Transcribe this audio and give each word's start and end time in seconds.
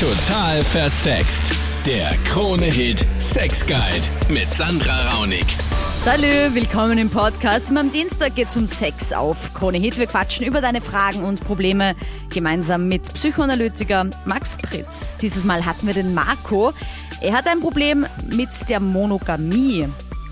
Total 0.00 0.64
versext. 0.64 1.52
Der 1.86 2.16
Krone-Hit 2.24 3.06
Sex 3.18 3.66
Guide 3.66 4.32
mit 4.32 4.46
Sandra 4.46 4.96
Raunig. 5.10 5.44
Salü, 5.60 6.54
willkommen 6.54 6.96
im 6.96 7.10
Podcast. 7.10 7.70
Am 7.76 7.92
Dienstag 7.92 8.34
geht's 8.34 8.56
um 8.56 8.66
Sex 8.66 9.12
auf 9.12 9.52
Krone 9.52 9.76
Hit. 9.76 9.98
Wir 9.98 10.06
quatschen 10.06 10.46
über 10.46 10.62
deine 10.62 10.80
Fragen 10.80 11.22
und 11.22 11.46
Probleme 11.46 11.94
gemeinsam 12.32 12.88
mit 12.88 13.12
Psychoanalytiker 13.12 14.08
Max 14.24 14.56
Pritz. 14.56 15.18
Dieses 15.18 15.44
Mal 15.44 15.66
hatten 15.66 15.86
wir 15.86 15.92
den 15.92 16.14
Marco. 16.14 16.72
Er 17.20 17.34
hat 17.34 17.46
ein 17.46 17.60
Problem 17.60 18.06
mit 18.34 18.70
der 18.70 18.80
Monogamie. 18.80 19.86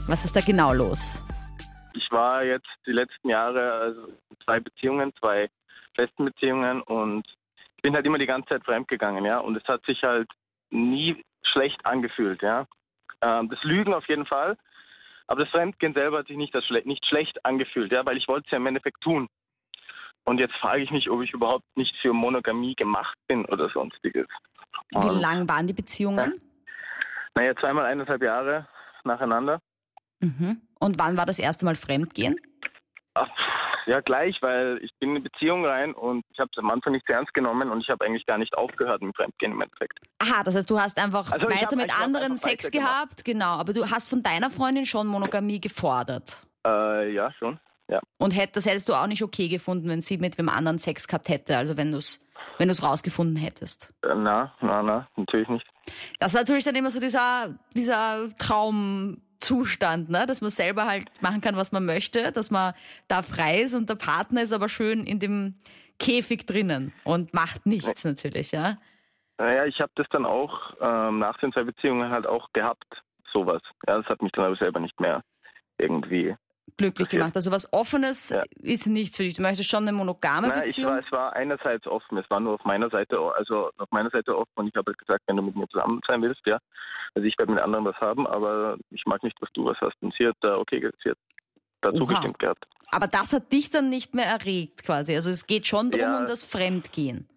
Was 0.07 0.25
ist 0.25 0.35
da 0.35 0.41
genau 0.41 0.73
los? 0.73 1.23
Ich 1.93 2.11
war 2.11 2.43
jetzt 2.43 2.71
die 2.87 2.93
letzten 2.93 3.29
Jahre 3.29 3.73
also 3.73 4.00
zwei 4.46 4.61
Beziehungen, 4.61 5.12
zwei 5.21 5.50
festen 5.95 6.25
Beziehungen 6.25 6.80
und 6.80 7.27
ich 7.79 7.82
bin 7.82 7.95
halt 7.95 8.04
immer 8.06 8.18
die 8.18 8.26
ganze 8.26 8.48
Zeit 8.48 8.64
fremdgegangen, 8.64 9.24
ja. 9.24 9.38
Und 9.38 9.56
es 9.56 9.64
hat 9.68 9.84
sich 9.86 10.02
halt 10.02 10.29
nie 10.70 11.25
schlecht 11.43 11.86
angefühlt, 11.86 12.43
ja. 12.43 12.66
Ähm, 13.22 13.48
das 13.48 13.62
Lügen 13.62 13.94
auf 13.94 14.08
jeden 14.08 14.26
Fall, 14.26 14.58
aber 15.29 15.44
das 15.44 15.50
Fremdgehen 15.50 15.94
selber 15.94 16.18
hat 16.18 16.26
sich 16.26 16.36
nicht, 16.36 16.56
schle 16.64 16.82
nicht 16.84 17.06
schlecht 17.06 17.44
angefühlt, 17.44 17.93
ja, 17.93 18.04
weil 18.04 18.17
ich 18.17 18.26
wollte 18.26 18.46
es 18.46 18.50
ja 18.50 18.58
im 18.58 18.67
Endeffekt 18.67 19.00
tun. 19.00 19.29
Und 20.25 20.40
jetzt 20.40 20.56
frage 20.56 20.82
ich 20.82 20.90
mich, 20.90 21.08
ob 21.08 21.22
ich 21.22 21.32
überhaupt 21.32 21.64
nicht 21.76 21.94
für 22.03 22.12
Monogamie 22.12 22.75
gemacht 22.75 23.17
bin 23.29 23.44
oder 23.44 23.68
sonstiges. 23.70 24.26
Wie 24.90 25.20
lang 25.20 25.48
waren 25.48 25.68
die 25.68 25.72
Beziehungen? 25.72 26.40
Naja, 27.34 27.54
zweimal 27.56 27.86
eineinhalb 27.86 28.22
Jahre 28.22 28.67
nacheinander. 29.04 29.61
Mhm. 30.18 30.61
Und 30.81 30.98
wann 30.98 31.17
war 31.17 31.26
das 31.26 31.39
erste 31.39 31.64
Mal 31.64 31.76
Fremdgehen? 31.76 32.36
Ach, 33.14 33.28
ja, 33.88 34.00
gleich, 34.00 34.36
weil 34.42 34.78
ich 34.83 34.91
bin 35.00 35.10
in 35.10 35.16
eine 35.16 35.24
Beziehung 35.24 35.64
rein 35.64 35.94
und 35.94 36.24
ich 36.33 36.38
habe 36.38 36.50
es 36.52 36.58
am 36.58 36.70
Anfang 36.70 36.92
nicht 36.92 37.06
sehr 37.06 37.16
ernst 37.16 37.34
genommen 37.34 37.70
und 37.70 37.80
ich 37.80 37.88
habe 37.88 38.05
eigentlich 38.05 38.27
gar 38.27 38.38
nicht 38.38 38.56
aufgehört 38.56 39.02
mit 39.02 39.16
Fremdgehen 39.16 39.52
im 39.52 39.61
Endeffekt. 39.61 39.98
Aha, 40.19 40.42
das 40.44 40.55
heißt, 40.55 40.69
du 40.70 40.78
hast 40.78 40.98
einfach 40.98 41.30
Also 41.33 41.47
weiter 41.47 41.66
hab- 41.69 41.77
mit 41.77 41.98
anderen 42.00 42.36
Sex 42.36 42.70
gehabt, 42.70 43.25
genau. 43.25 43.53
Aber 43.58 43.72
du 43.72 43.91
hast 43.91 44.08
von 44.08 44.22
deiner 44.22 44.50
Freundin 44.50 44.86
schon 44.86 45.06
Monogamie 45.06 45.61
gefordert. 45.61 46.42
Äh, 46.67 47.12
ja, 47.12 47.33
schon. 47.33 47.58
Ja. 47.89 48.00
Und 48.19 48.33
hätt, 48.36 48.55
das 48.55 48.67
hättest 48.67 48.89
du 48.91 48.95
auch 48.95 49.06
nicht 49.06 49.22
okay 49.22 49.48
gefunden, 49.48 49.89
wenn 49.89 50.02
sie 50.02 50.19
mit 50.19 50.36
wem 50.36 50.50
anderen 50.50 50.78
Sex 50.78 51.08
gehabt 51.08 51.28
hätte, 51.30 51.56
also 51.56 51.77
wenn 51.77 51.91
du 51.91 51.98
es 51.98 52.20
wenn 52.58 52.69
du's 52.69 52.83
rausgefunden 52.83 53.36
hättest. 53.36 53.92
Äh, 54.02 54.14
na, 54.17 54.52
na, 54.61 54.83
na, 54.83 55.08
natürlich 55.17 55.48
nicht. 55.48 55.67
Das 56.19 56.33
ist 56.34 56.41
natürlich 56.41 56.64
dann 56.64 56.75
immer 56.75 56.91
so 56.91 56.98
dieser, 57.00 57.55
dieser 57.75 58.28
Traumzustand, 59.41 60.11
ne? 60.11 60.27
dass 60.27 60.41
man 60.41 60.50
selber 60.50 60.86
halt 60.86 61.11
machen 61.20 61.41
kann, 61.41 61.56
was 61.56 61.72
man 61.72 61.84
möchte, 61.84 62.33
dass 62.33 62.50
man 62.50 62.75
da 63.08 63.22
frei 63.22 63.61
ist 63.61 63.75
und 63.75 63.89
der 63.89 63.95
Partner 63.95 64.42
ist 64.42 64.53
aber 64.53 64.69
schön 64.69 65.05
in 65.05 65.19
dem 65.19 65.55
Käfig 65.98 66.47
drinnen 66.47 66.92
und 67.05 67.34
macht 67.34 67.67
nichts 67.67 68.05
natürlich, 68.05 68.53
ja. 68.53 68.77
Naja, 69.39 69.67
ich 69.67 69.80
habe 69.80 69.92
das 69.95 70.06
dann 70.11 70.27
auch 70.27 70.75
ähm, 70.80 71.20
nach 71.20 71.39
den 71.39 71.53
zwei 71.53 71.64
Beziehungen 71.64 72.11
halt 72.11 72.27
auch 72.27 72.53
gehabt, 72.53 73.03
sowas. 73.33 73.62
Ja, 73.86 73.98
das 73.98 74.06
hat 74.06 74.22
mich 74.22 74.33
dann 74.33 74.45
aber 74.45 74.56
selber 74.56 74.80
nicht 74.80 74.98
mehr 75.00 75.22
irgendwie. 75.78 76.36
Glücklich 76.77 77.08
gemacht. 77.08 77.33
Also 77.34 77.50
was 77.50 77.72
Offenes 77.72 78.30
Ja. 78.30 78.42
ist 78.61 78.86
nichts 78.86 79.16
für 79.16 79.22
dich. 79.24 79.34
Du 79.34 79.42
möchtest 79.42 79.70
schon 79.70 79.83
eine 79.83 79.92
monogame 79.92 80.48
Nein, 80.48 80.62
Beziehung. 80.62 80.91
war, 80.92 80.98
es 81.00 81.12
war 81.12 81.33
einerseits 81.34 81.86
offen, 81.86 82.19
es 82.19 82.28
war 82.30 82.41
nur 82.41 82.55
auf 82.55 82.64
meiner 82.64 82.91
Seite, 82.91 83.19
also 83.19 83.70
auf 83.78 83.91
meiner 83.91 84.11
Seite 84.11 84.36
offen 84.36 84.52
und 84.56 84.69
ich 84.69 84.74
habe 84.77 84.91
halt 84.91 84.98
gesagt, 84.98 85.24
wenn 85.27 85.36
du 85.36 85.42
mit 85.42 85.56
mir 85.56 85.66
zusammen 85.69 86.00
sein 86.06 86.22
willst, 86.22 86.41
ja, 86.46 86.58
also 87.14 87.27
ich 87.27 87.36
werde 87.39 87.52
mit 87.52 87.62
anderen 87.62 87.84
was 87.84 87.96
haben, 87.96 88.27
aber 88.27 88.77
ich 88.91 89.05
mag 89.06 89.22
nicht, 89.22 89.41
dass 89.41 89.48
du 89.55 89.64
was 89.64 89.77
hast. 89.80 89.94
Und 90.00 90.14
sie 90.19 90.27
hat 90.27 90.36
da 90.41 90.56
okay, 90.58 90.89
sie 91.02 91.11
hat 91.11 91.19
da 91.80 91.89
Oha. 91.91 91.96
zugestimmt 91.98 92.39
gehabt. 92.39 92.64
Aber 92.91 93.06
das 93.06 93.33
hat 93.33 93.52
dich 93.52 93.70
dann 93.70 93.89
nicht 93.91 94.14
mehr 94.14 94.27
erregt 94.27 94.84
quasi. 94.84 95.14
Also 95.14 95.30
es 95.30 95.46
geht 95.46 95.66
schon 95.66 95.91
darum, 95.91 96.06
Ja. 96.06 96.19
um 96.20 96.27
das 96.27 96.44
Fremdgehen. 96.44 97.28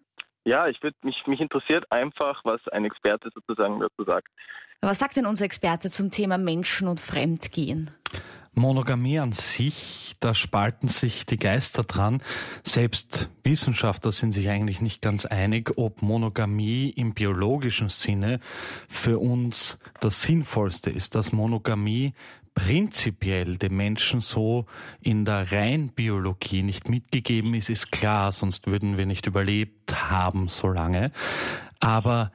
Ja, 0.44 0.66
ich 0.66 0.82
würde 0.82 0.96
mich 1.02 1.24
mich 1.26 1.40
interessiert 1.40 1.84
einfach, 1.92 2.40
was 2.44 2.60
ein 2.68 2.84
Experte 2.84 3.30
sozusagen 3.34 3.78
dazu 3.80 4.04
sagt. 4.04 4.26
Was 4.80 4.98
sagt 4.98 5.14
denn 5.16 5.26
unser 5.26 5.44
Experte 5.44 5.90
zum 5.90 6.10
Thema 6.10 6.38
Menschen 6.38 6.88
und 6.88 6.98
Fremdgehen? 6.98 7.90
Monogamie 8.54 9.18
an 9.18 9.32
sich, 9.32 10.14
da 10.20 10.34
spalten 10.34 10.86
sich 10.86 11.24
die 11.24 11.38
Geister 11.38 11.84
dran. 11.84 12.22
Selbst 12.62 13.30
Wissenschaftler 13.44 14.12
sind 14.12 14.32
sich 14.32 14.50
eigentlich 14.50 14.82
nicht 14.82 15.00
ganz 15.00 15.24
einig, 15.24 15.72
ob 15.76 16.02
Monogamie 16.02 16.90
im 16.90 17.14
biologischen 17.14 17.88
Sinne 17.88 18.40
für 18.88 19.18
uns 19.18 19.78
das 20.00 20.22
Sinnvollste 20.22 20.90
ist, 20.90 21.14
dass 21.14 21.32
Monogamie 21.32 22.12
prinzipiell 22.54 23.56
dem 23.56 23.76
Menschen 23.76 24.20
so 24.20 24.66
in 25.00 25.24
der 25.24 25.50
Reinbiologie 25.50 26.62
nicht 26.62 26.90
mitgegeben 26.90 27.54
ist, 27.54 27.70
ist 27.70 27.90
klar, 27.90 28.32
sonst 28.32 28.66
würden 28.66 28.98
wir 28.98 29.06
nicht 29.06 29.26
überlebt 29.26 30.10
haben 30.10 30.48
so 30.48 30.68
lange. 30.68 31.10
Aber 31.80 32.30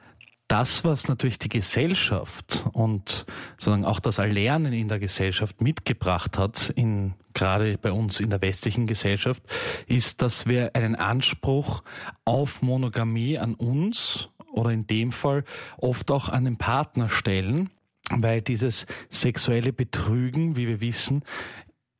das, 0.48 0.84
was 0.84 1.08
natürlich 1.08 1.38
die 1.38 1.50
Gesellschaft 1.50 2.64
und 2.72 3.26
sozusagen 3.58 3.84
auch 3.84 4.00
das 4.00 4.18
Erlernen 4.18 4.72
in 4.72 4.88
der 4.88 4.98
Gesellschaft 4.98 5.60
mitgebracht 5.60 6.38
hat, 6.38 6.72
in, 6.74 7.14
gerade 7.34 7.76
bei 7.76 7.92
uns 7.92 8.18
in 8.18 8.30
der 8.30 8.40
westlichen 8.40 8.86
Gesellschaft, 8.86 9.42
ist, 9.86 10.22
dass 10.22 10.46
wir 10.46 10.74
einen 10.74 10.96
Anspruch 10.96 11.82
auf 12.24 12.62
Monogamie 12.62 13.38
an 13.38 13.54
uns 13.54 14.30
oder 14.52 14.70
in 14.70 14.86
dem 14.86 15.12
Fall 15.12 15.44
oft 15.76 16.10
auch 16.10 16.30
an 16.30 16.44
den 16.44 16.56
Partner 16.56 17.10
stellen, 17.10 17.68
weil 18.10 18.40
dieses 18.40 18.86
sexuelle 19.10 19.74
Betrügen, 19.74 20.56
wie 20.56 20.66
wir 20.66 20.80
wissen, 20.80 21.22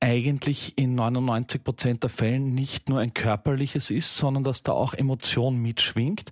eigentlich 0.00 0.74
in 0.76 0.94
99 0.94 1.64
Prozent 1.64 2.02
der 2.04 2.10
Fällen 2.10 2.54
nicht 2.54 2.88
nur 2.88 3.00
ein 3.00 3.14
körperliches 3.14 3.90
ist, 3.90 4.16
sondern 4.16 4.44
dass 4.44 4.62
da 4.62 4.72
auch 4.72 4.94
Emotion 4.94 5.56
mitschwingt 5.56 6.30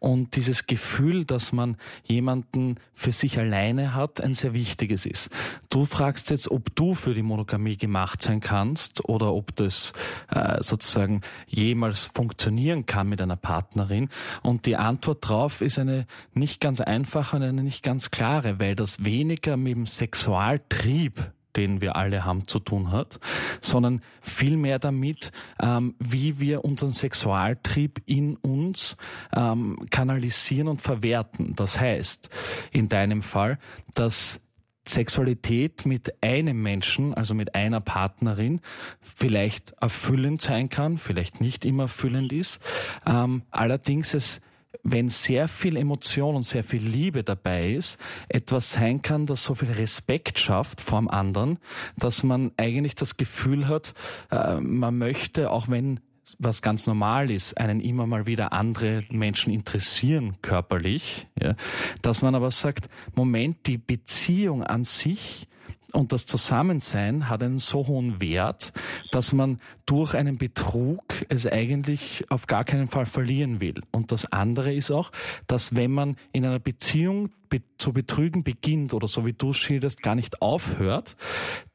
und 0.00 0.34
dieses 0.34 0.66
Gefühl, 0.66 1.24
dass 1.24 1.52
man 1.52 1.76
jemanden 2.02 2.76
für 2.92 3.12
sich 3.12 3.38
alleine 3.38 3.94
hat, 3.94 4.20
ein 4.20 4.34
sehr 4.34 4.52
wichtiges 4.52 5.06
ist. 5.06 5.30
Du 5.70 5.84
fragst 5.84 6.30
jetzt, 6.30 6.50
ob 6.50 6.74
du 6.74 6.94
für 6.94 7.14
die 7.14 7.22
Monogamie 7.22 7.76
gemacht 7.76 8.20
sein 8.20 8.40
kannst 8.40 9.08
oder 9.08 9.32
ob 9.32 9.54
das 9.54 9.92
äh, 10.30 10.60
sozusagen 10.62 11.20
jemals 11.46 12.10
funktionieren 12.14 12.86
kann 12.86 13.08
mit 13.08 13.22
einer 13.22 13.36
Partnerin 13.36 14.08
und 14.42 14.66
die 14.66 14.76
Antwort 14.76 15.28
drauf 15.28 15.60
ist 15.60 15.78
eine 15.78 16.06
nicht 16.32 16.60
ganz 16.60 16.80
einfache 16.80 17.36
und 17.36 17.42
eine 17.42 17.62
nicht 17.62 17.84
ganz 17.84 18.10
klare, 18.10 18.58
weil 18.58 18.74
das 18.74 19.04
weniger 19.04 19.56
mit 19.56 19.76
dem 19.76 19.86
Sexualtrieb 19.86 21.32
den 21.56 21.80
wir 21.80 21.96
alle 21.96 22.24
haben, 22.24 22.46
zu 22.46 22.58
tun 22.58 22.92
hat, 22.92 23.20
sondern 23.60 24.02
vielmehr 24.20 24.78
damit, 24.78 25.32
ähm, 25.60 25.94
wie 25.98 26.40
wir 26.40 26.64
unseren 26.64 26.92
Sexualtrieb 26.92 28.02
in 28.06 28.36
uns 28.36 28.96
ähm, 29.34 29.86
kanalisieren 29.90 30.68
und 30.68 30.80
verwerten. 30.80 31.54
Das 31.56 31.80
heißt, 31.80 32.30
in 32.72 32.88
deinem 32.88 33.22
Fall, 33.22 33.58
dass 33.94 34.40
Sexualität 34.86 35.86
mit 35.86 36.22
einem 36.22 36.62
Menschen, 36.62 37.14
also 37.14 37.34
mit 37.34 37.54
einer 37.54 37.80
Partnerin, 37.80 38.60
vielleicht 39.00 39.72
erfüllend 39.80 40.42
sein 40.42 40.68
kann, 40.68 40.98
vielleicht 40.98 41.40
nicht 41.40 41.64
immer 41.64 41.84
erfüllend 41.84 42.32
ist. 42.32 42.60
Ähm, 43.06 43.42
allerdings 43.50 44.14
es 44.14 44.40
wenn 44.82 45.08
sehr 45.08 45.48
viel 45.48 45.76
Emotion 45.76 46.36
und 46.36 46.42
sehr 46.42 46.64
viel 46.64 46.82
Liebe 46.82 47.22
dabei 47.22 47.72
ist, 47.72 47.98
etwas 48.28 48.72
sein 48.72 49.02
kann, 49.02 49.26
das 49.26 49.44
so 49.44 49.54
viel 49.54 49.70
Respekt 49.70 50.38
schafft 50.38 50.80
vor 50.80 51.00
dem 51.00 51.08
anderen, 51.08 51.58
dass 51.96 52.22
man 52.22 52.52
eigentlich 52.56 52.94
das 52.94 53.16
Gefühl 53.16 53.68
hat, 53.68 53.94
äh, 54.30 54.60
man 54.60 54.98
möchte, 54.98 55.50
auch 55.50 55.68
wenn 55.68 56.00
was 56.38 56.62
ganz 56.62 56.86
normal 56.86 57.30
ist, 57.30 57.58
einen 57.58 57.80
immer 57.80 58.06
mal 58.06 58.26
wieder 58.26 58.52
andere 58.52 59.04
Menschen 59.10 59.52
interessieren 59.52 60.36
körperlich, 60.42 61.26
ja, 61.40 61.54
dass 62.02 62.22
man 62.22 62.34
aber 62.34 62.50
sagt, 62.50 62.88
Moment, 63.14 63.66
die 63.66 63.78
Beziehung 63.78 64.62
an 64.62 64.84
sich 64.84 65.46
und 65.94 66.12
das 66.12 66.26
Zusammensein 66.26 67.28
hat 67.28 67.42
einen 67.42 67.58
so 67.58 67.86
hohen 67.86 68.20
Wert, 68.20 68.72
dass 69.12 69.32
man 69.32 69.60
durch 69.86 70.14
einen 70.14 70.38
Betrug 70.38 71.04
es 71.28 71.46
eigentlich 71.46 72.24
auf 72.30 72.46
gar 72.46 72.64
keinen 72.64 72.88
Fall 72.88 73.06
verlieren 73.06 73.60
will. 73.60 73.80
Und 73.92 74.10
das 74.10 74.30
andere 74.32 74.74
ist 74.74 74.90
auch, 74.90 75.12
dass 75.46 75.76
wenn 75.76 75.92
man 75.92 76.16
in 76.32 76.44
einer 76.44 76.58
Beziehung 76.58 77.30
be 77.48 77.62
zu 77.78 77.92
betrügen 77.92 78.42
beginnt 78.42 78.92
oder 78.92 79.06
so 79.06 79.24
wie 79.24 79.34
du 79.34 79.52
schilderst, 79.52 80.02
gar 80.02 80.16
nicht 80.16 80.42
aufhört, 80.42 81.16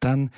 dann 0.01 0.31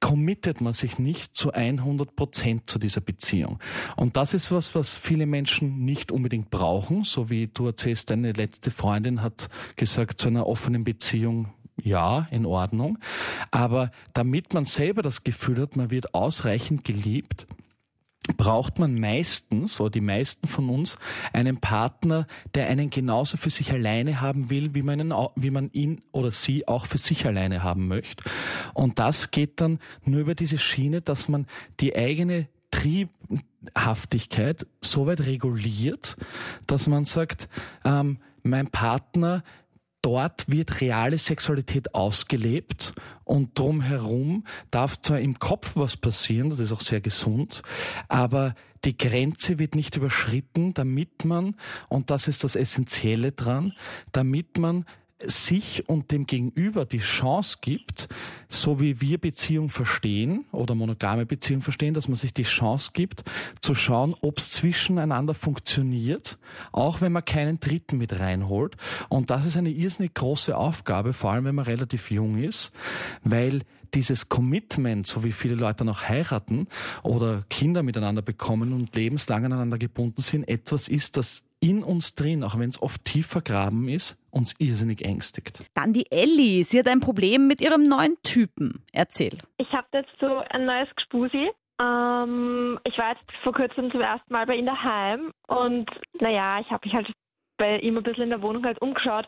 committet 0.00 0.60
man 0.60 0.72
sich 0.72 0.98
nicht 0.98 1.36
zu 1.36 1.52
100 1.52 2.16
Prozent 2.16 2.68
zu 2.68 2.80
dieser 2.80 3.00
Beziehung. 3.00 3.60
Und 3.94 4.16
das 4.16 4.34
ist 4.34 4.50
was, 4.50 4.74
was 4.74 4.94
viele 4.94 5.26
Menschen 5.26 5.84
nicht 5.84 6.10
unbedingt 6.10 6.50
brauchen, 6.50 7.04
so 7.04 7.30
wie 7.30 7.46
du 7.46 7.66
erzählst, 7.66 8.10
deine 8.10 8.32
letzte 8.32 8.72
Freundin 8.72 9.22
hat 9.22 9.48
gesagt, 9.76 10.20
zu 10.20 10.26
einer 10.26 10.48
offenen 10.48 10.82
Beziehung 10.82 11.52
ja, 11.82 12.28
in 12.30 12.46
Ordnung. 12.46 12.98
Aber 13.50 13.90
damit 14.14 14.54
man 14.54 14.64
selber 14.64 15.02
das 15.02 15.24
Gefühl 15.24 15.60
hat, 15.60 15.76
man 15.76 15.90
wird 15.90 16.14
ausreichend 16.14 16.84
geliebt, 16.84 17.46
braucht 18.36 18.78
man 18.78 18.98
meistens, 18.98 19.80
oder 19.80 19.90
die 19.90 20.00
meisten 20.00 20.46
von 20.46 20.68
uns, 20.68 20.96
einen 21.32 21.58
Partner, 21.58 22.26
der 22.54 22.68
einen 22.68 22.88
genauso 22.88 23.36
für 23.36 23.50
sich 23.50 23.72
alleine 23.72 24.20
haben 24.20 24.48
will, 24.48 24.74
wie 24.74 24.82
man, 24.82 25.00
ihn, 25.00 25.12
wie 25.34 25.50
man 25.50 25.70
ihn 25.72 26.02
oder 26.12 26.30
sie 26.30 26.68
auch 26.68 26.86
für 26.86 26.98
sich 26.98 27.26
alleine 27.26 27.64
haben 27.64 27.88
möchte. 27.88 28.22
Und 28.74 29.00
das 29.00 29.32
geht 29.32 29.60
dann 29.60 29.80
nur 30.04 30.20
über 30.20 30.34
diese 30.36 30.58
Schiene, 30.58 31.00
dass 31.00 31.28
man 31.28 31.46
die 31.80 31.96
eigene 31.96 32.46
Triebhaftigkeit 32.70 34.66
so 34.80 35.06
weit 35.06 35.22
reguliert, 35.22 36.16
dass 36.66 36.86
man 36.86 37.04
sagt, 37.04 37.48
ähm, 37.84 38.18
mein 38.44 38.68
Partner 38.68 39.42
dort 40.02 40.50
wird 40.50 40.80
reale 40.80 41.16
Sexualität 41.16 41.94
ausgelebt 41.94 42.92
und 43.24 43.58
drumherum 43.58 44.44
darf 44.70 45.00
zwar 45.00 45.20
im 45.20 45.38
Kopf 45.38 45.76
was 45.76 45.96
passieren, 45.96 46.50
das 46.50 46.58
ist 46.58 46.72
auch 46.72 46.80
sehr 46.80 47.00
gesund, 47.00 47.62
aber 48.08 48.54
die 48.84 48.98
Grenze 48.98 49.58
wird 49.60 49.76
nicht 49.76 49.96
überschritten, 49.96 50.74
damit 50.74 51.24
man, 51.24 51.54
und 51.88 52.10
das 52.10 52.26
ist 52.26 52.42
das 52.42 52.56
Essentielle 52.56 53.30
dran, 53.30 53.72
damit 54.10 54.58
man 54.58 54.84
sich 55.26 55.88
und 55.88 56.10
dem 56.10 56.26
Gegenüber 56.26 56.84
die 56.84 56.98
Chance 56.98 57.58
gibt, 57.60 58.08
so 58.48 58.80
wie 58.80 59.00
wir 59.00 59.18
Beziehung 59.18 59.68
verstehen 59.68 60.44
oder 60.52 60.74
monogame 60.74 61.26
Beziehung 61.26 61.62
verstehen, 61.62 61.94
dass 61.94 62.08
man 62.08 62.16
sich 62.16 62.34
die 62.34 62.42
Chance 62.42 62.90
gibt, 62.92 63.24
zu 63.60 63.74
schauen, 63.74 64.14
ob 64.20 64.38
es 64.38 64.50
zwischeneinander 64.50 65.34
funktioniert, 65.34 66.38
auch 66.72 67.00
wenn 67.00 67.12
man 67.12 67.24
keinen 67.24 67.60
Dritten 67.60 67.98
mit 67.98 68.18
reinholt. 68.18 68.76
Und 69.08 69.30
das 69.30 69.46
ist 69.46 69.56
eine 69.56 69.70
irrsinnig 69.70 70.14
große 70.14 70.56
Aufgabe, 70.56 71.12
vor 71.12 71.32
allem 71.32 71.44
wenn 71.44 71.54
man 71.54 71.64
relativ 71.64 72.10
jung 72.10 72.42
ist, 72.42 72.72
weil 73.24 73.62
dieses 73.94 74.28
Commitment, 74.28 75.06
so 75.06 75.22
wie 75.24 75.32
viele 75.32 75.54
Leute 75.54 75.84
noch 75.84 76.08
heiraten 76.08 76.66
oder 77.02 77.44
Kinder 77.50 77.82
miteinander 77.82 78.22
bekommen 78.22 78.72
und 78.72 78.94
lebenslang 78.96 79.44
aneinander 79.44 79.78
gebunden 79.78 80.22
sind, 80.22 80.48
etwas 80.48 80.88
ist, 80.88 81.16
das 81.16 81.44
in 81.62 81.84
uns 81.84 82.14
drin, 82.14 82.42
auch 82.42 82.58
wenn 82.58 82.68
es 82.68 82.82
oft 82.82 83.04
tief 83.04 83.28
vergraben 83.28 83.88
ist, 83.88 84.18
uns 84.30 84.54
irrsinnig 84.58 85.04
ängstigt. 85.04 85.64
Dann 85.74 85.92
die 85.92 86.10
Ellie. 86.10 86.64
Sie 86.64 86.78
hat 86.78 86.88
ein 86.88 87.00
Problem 87.00 87.46
mit 87.46 87.60
ihrem 87.60 87.84
neuen 87.84 88.16
Typen. 88.22 88.84
Erzähl. 88.92 89.38
Ich 89.58 89.72
habe 89.72 89.86
jetzt 89.92 90.10
so 90.20 90.42
ein 90.50 90.66
neues 90.66 90.88
Gespusi. 90.96 91.50
Ähm, 91.80 92.78
ich 92.84 92.98
war 92.98 93.10
jetzt 93.10 93.32
vor 93.42 93.52
kurzem 93.52 93.90
zum 93.92 94.00
ersten 94.00 94.32
Mal 94.32 94.46
bei 94.46 94.56
ihm 94.56 94.66
daheim 94.66 95.30
und 95.46 95.88
naja, 96.20 96.60
ich 96.60 96.70
habe 96.70 96.86
mich 96.86 96.94
halt 96.94 97.12
bei 97.58 97.78
ihm 97.78 97.96
ein 97.96 98.02
bisschen 98.02 98.24
in 98.24 98.30
der 98.30 98.42
Wohnung 98.42 98.64
halt 98.64 98.80
umgeschaut. 98.82 99.26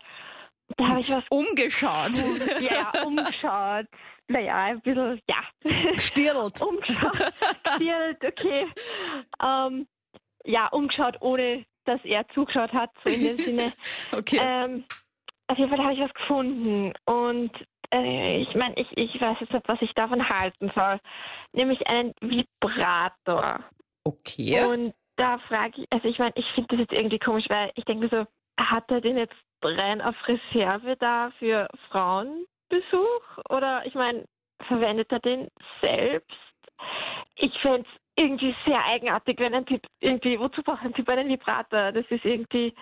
Da 0.76 0.88
habe 0.88 1.00
ich 1.00 1.10
was. 1.10 1.24
Umgeschaut. 1.30 2.12
Ja, 2.60 2.90
umgeschaut. 3.04 3.86
Naja, 4.28 4.56
ein 4.56 4.80
bisschen, 4.80 5.20
ja. 5.28 5.98
Stirlt. 5.98 6.62
umgeschaut. 6.62 7.32
Stirlt, 7.74 8.24
okay. 8.24 8.66
Ähm, 9.42 9.86
ja, 10.44 10.68
umgeschaut, 10.68 11.16
ohne 11.20 11.64
dass 11.84 12.04
er 12.04 12.26
zugeschaut 12.28 12.72
hat, 12.72 12.90
so 13.04 13.10
in 13.10 13.22
dem 13.22 13.38
Sinne. 13.38 13.72
okay. 14.12 14.38
Ähm, 14.40 14.84
auf 15.46 15.58
jeden 15.58 15.70
Fall 15.70 15.84
habe 15.84 15.94
ich 15.94 16.00
was 16.00 16.14
gefunden 16.14 16.92
und 17.04 17.52
äh, 17.92 18.40
ich 18.42 18.54
meine, 18.54 18.74
ich, 18.76 18.88
ich 18.96 19.20
weiß 19.20 19.38
jetzt 19.40 19.52
nicht, 19.52 19.68
was 19.68 19.82
ich 19.82 19.92
davon 19.94 20.28
halten 20.28 20.70
soll. 20.74 21.00
Nämlich 21.52 21.86
einen 21.86 22.12
Vibrator. 22.20 23.60
Okay. 24.04 24.64
Und 24.64 24.94
da 25.16 25.38
frage 25.38 25.82
ich, 25.82 25.86
also 25.90 26.08
ich 26.08 26.18
meine, 26.18 26.32
ich 26.36 26.46
finde 26.54 26.76
das 26.76 26.80
jetzt 26.80 26.92
irgendwie 26.92 27.18
komisch, 27.18 27.46
weil 27.48 27.70
ich 27.74 27.84
denke 27.84 28.08
so, 28.08 28.26
hat 28.62 28.90
er 28.90 29.00
den 29.00 29.16
jetzt 29.16 29.34
rein 29.62 30.00
auf 30.00 30.16
Reserve 30.26 30.96
da 30.96 31.30
für 31.38 31.68
Frauenbesuch? 31.90 33.38
Oder 33.48 33.86
ich 33.86 33.94
meine, 33.94 34.24
verwendet 34.66 35.10
er 35.12 35.20
den 35.20 35.48
selbst? 35.80 36.30
Ich 37.36 37.56
fände 37.60 37.82
es 37.88 38.03
irgendwie 38.16 38.54
sehr 38.66 38.84
eigenartig, 38.84 39.38
wenn 39.38 39.54
ein 39.54 39.66
Typ 39.66 39.82
irgendwie, 40.00 40.38
wozu 40.38 40.62
braucht 40.62 40.82
ein 40.82 40.94
Typ 40.94 41.08
einen 41.08 41.28
Vibrator? 41.28 41.92
Das 41.92 42.04
ist 42.10 42.24
irgendwie, 42.24 42.74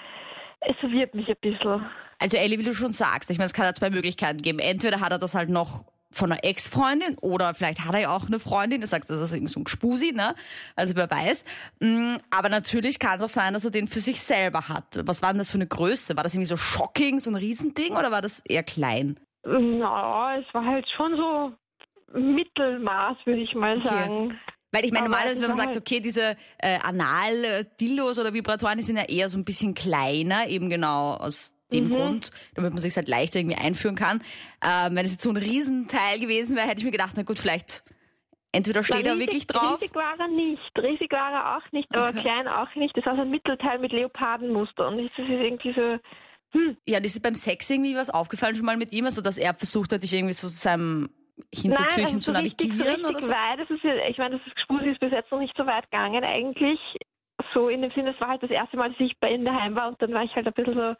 es 0.60 0.76
verwirrt 0.78 1.14
mich 1.14 1.28
ein 1.28 1.36
bisschen. 1.40 1.84
Also 2.18 2.36
Ellie, 2.36 2.58
wie 2.58 2.64
du 2.64 2.74
schon 2.74 2.92
sagst, 2.92 3.30
ich 3.30 3.38
meine, 3.38 3.46
es 3.46 3.54
kann 3.54 3.64
ja 3.64 3.72
zwei 3.72 3.90
Möglichkeiten 3.90 4.42
geben. 4.42 4.58
Entweder 4.58 5.00
hat 5.00 5.10
er 5.12 5.18
das 5.18 5.34
halt 5.34 5.48
noch 5.48 5.84
von 6.12 6.30
einer 6.30 6.44
Ex-Freundin 6.44 7.16
oder 7.20 7.54
vielleicht 7.54 7.80
hat 7.80 7.94
er 7.94 8.00
ja 8.00 8.14
auch 8.14 8.26
eine 8.26 8.38
Freundin, 8.38 8.82
er 8.82 8.86
sagt, 8.86 9.08
das 9.08 9.18
ist 9.18 9.32
irgendwie 9.32 9.50
so 9.52 9.60
ein 9.60 9.64
Gspusi, 9.64 10.12
ne? 10.12 10.34
Also 10.76 10.94
wer 10.94 11.10
weiß. 11.10 11.44
Mm, 11.80 12.16
aber 12.30 12.50
natürlich 12.50 12.98
kann 12.98 13.16
es 13.16 13.24
auch 13.24 13.28
sein, 13.28 13.54
dass 13.54 13.64
er 13.64 13.70
den 13.70 13.86
für 13.86 14.00
sich 14.00 14.20
selber 14.20 14.68
hat. 14.68 15.00
Was 15.06 15.22
war 15.22 15.30
denn 15.30 15.38
das 15.38 15.50
für 15.50 15.56
eine 15.56 15.66
Größe? 15.66 16.14
War 16.14 16.22
das 16.22 16.34
irgendwie 16.34 16.48
so 16.48 16.58
shocking, 16.58 17.18
so 17.18 17.30
ein 17.30 17.36
Riesending 17.36 17.96
oder 17.96 18.10
war 18.10 18.20
das 18.20 18.40
eher 18.40 18.62
klein? 18.62 19.18
Na, 19.44 20.38
es 20.38 20.44
war 20.52 20.64
halt 20.64 20.86
schon 20.94 21.16
so 21.16 21.52
Mittelmaß, 22.18 23.16
würde 23.24 23.40
ich 23.40 23.54
mal 23.54 23.78
Okay. 23.78 23.88
sagen. 23.88 24.38
Weil 24.72 24.84
ich 24.86 24.92
meine, 24.92 25.04
Aber 25.04 25.10
normalerweise, 25.10 25.42
wenn 25.42 25.50
man 25.50 25.56
sagt, 25.58 25.76
okay, 25.76 26.00
diese 26.00 26.34
äh, 26.58 26.78
Anal-Dildos 26.82 28.18
oder 28.18 28.32
Vibratoren, 28.32 28.78
die 28.78 28.84
sind 28.84 28.96
ja 28.96 29.04
eher 29.04 29.28
so 29.28 29.36
ein 29.38 29.44
bisschen 29.44 29.74
kleiner, 29.74 30.48
eben 30.48 30.70
genau 30.70 31.14
aus 31.14 31.50
dem 31.72 31.84
Mhm. 31.84 31.90
Grund, 31.90 32.30
damit 32.54 32.72
man 32.72 32.80
sich 32.80 32.96
halt 32.96 33.08
leichter 33.08 33.38
irgendwie 33.38 33.56
einführen 33.56 33.96
kann. 33.96 34.22
Ähm, 34.62 34.94
wenn 34.96 35.04
es 35.04 35.12
jetzt 35.12 35.22
so 35.22 35.30
ein 35.30 35.36
Riesenteil 35.36 36.18
gewesen 36.20 36.56
wäre, 36.56 36.66
hätte 36.66 36.78
ich 36.80 36.84
mir 36.84 36.90
gedacht, 36.90 37.12
na 37.16 37.22
gut, 37.22 37.38
vielleicht 37.38 37.82
entweder 38.52 38.84
steht 38.84 38.96
Na, 39.04 39.10
er 39.10 39.14
riesig, 39.14 39.26
wirklich 39.26 39.46
drauf. 39.46 39.80
Riesig 39.80 39.94
war 39.94 40.14
er 40.18 40.28
nicht. 40.28 40.72
Riesig 40.78 41.10
war 41.12 41.32
er 41.32 41.56
auch 41.56 41.72
nicht, 41.72 41.88
aber 41.94 42.10
Okay. 42.10 42.20
klein 42.20 42.48
auch 42.48 42.74
nicht. 42.74 42.96
Das 42.96 43.06
war 43.06 43.16
so 43.16 43.22
ein 43.22 43.30
Mittelteil 43.30 43.78
mit 43.78 43.92
Leopardenmuster. 43.92 44.88
Und 44.88 44.98
das 44.98 45.06
ist 45.06 45.28
irgendwie 45.30 45.72
so, 45.74 45.98
hm, 46.52 46.76
Ja, 46.86 46.98
und 46.98 47.04
ist 47.06 47.22
beim 47.22 47.34
Sex 47.34 47.70
irgendwie 47.70 47.96
was 47.96 48.10
aufgefallen 48.10 48.54
schon 48.56 48.66
mal 48.66 48.76
mit 48.76 48.92
ihm, 48.92 49.06
also 49.06 49.22
dass 49.22 49.38
er 49.38 49.54
versucht 49.54 49.92
hat, 49.92 50.02
dich 50.02 50.12
irgendwie 50.12 50.34
so 50.34 50.48
zu 50.48 50.54
seinem 50.54 51.08
Hintertürchen 51.54 51.96
Nein, 51.96 52.04
also 52.06 52.18
zu 52.18 52.32
so 52.32 52.38
richtig, 52.38 52.68
navigieren 52.68 52.94
richtig 53.06 53.10
oder 53.10 53.20
so? 53.20 53.32
weit. 53.32 53.60
Das 53.60 53.70
ist 53.70 53.82
ja, 53.84 53.94
ich 54.08 54.18
meine, 54.18 54.38
das 54.38 54.54
Gespur 54.54 54.82
ist 54.82 55.00
bis 55.00 55.12
jetzt 55.12 55.30
noch 55.30 55.38
nicht 55.38 55.56
so 55.56 55.66
weit 55.66 55.90
gegangen 55.90 56.24
eigentlich. 56.24 56.78
So 57.54 57.68
in 57.68 57.82
dem 57.82 57.90
Sinne, 57.92 58.10
es 58.14 58.20
war 58.20 58.28
halt 58.28 58.42
das 58.42 58.50
erste 58.50 58.76
Mal, 58.76 58.90
dass 58.90 59.00
ich 59.00 59.18
bei 59.18 59.30
ihm 59.32 59.44
daheim 59.44 59.74
war 59.74 59.88
und 59.88 60.00
dann 60.00 60.12
war 60.12 60.22
ich 60.22 60.34
halt 60.34 60.46
ein 60.46 60.52
bisschen 60.52 60.74
so 60.74 60.94